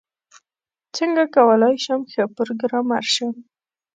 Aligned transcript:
څنګه 0.95 1.23
کولاي 1.35 1.75
شم 1.85 2.01
ښه 2.11 2.23
پروګرامر 2.35 3.03
شم؟ 3.13 3.35